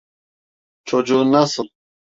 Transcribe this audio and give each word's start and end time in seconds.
Çocuğun 0.85 1.31
nasıl? 1.31 1.67